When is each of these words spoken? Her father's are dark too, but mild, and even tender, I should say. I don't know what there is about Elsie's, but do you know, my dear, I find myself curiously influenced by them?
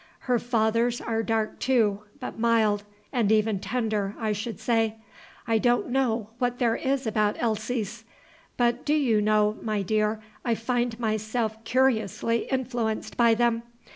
Her 0.21 0.39
father's 0.39 0.99
are 0.99 1.21
dark 1.21 1.59
too, 1.59 2.01
but 2.19 2.39
mild, 2.39 2.83
and 3.13 3.31
even 3.31 3.59
tender, 3.59 4.15
I 4.19 4.31
should 4.31 4.59
say. 4.59 4.95
I 5.45 5.59
don't 5.59 5.89
know 5.89 6.31
what 6.39 6.57
there 6.57 6.75
is 6.75 7.05
about 7.05 7.35
Elsie's, 7.37 8.03
but 8.57 8.83
do 8.83 8.95
you 8.95 9.21
know, 9.21 9.57
my 9.61 9.83
dear, 9.83 10.19
I 10.43 10.55
find 10.55 10.99
myself 10.99 11.63
curiously 11.65 12.47
influenced 12.49 13.15
by 13.15 13.35
them? 13.35 13.61